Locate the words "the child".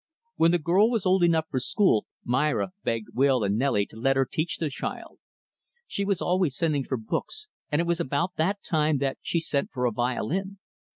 4.57-5.19